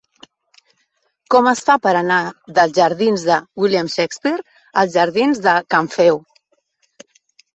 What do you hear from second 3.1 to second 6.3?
de William Shakespeare als jardins de Can Feu?